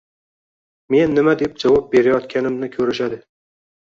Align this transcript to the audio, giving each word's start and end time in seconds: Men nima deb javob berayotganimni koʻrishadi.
Men 0.95 1.13
nima 1.19 1.35
deb 1.43 1.61
javob 1.65 1.85
berayotganimni 1.93 2.71
koʻrishadi. 2.79 3.21